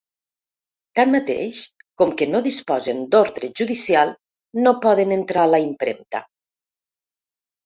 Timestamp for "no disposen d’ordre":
2.35-3.51